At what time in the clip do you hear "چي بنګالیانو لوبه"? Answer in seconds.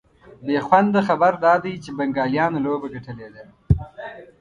1.83-2.87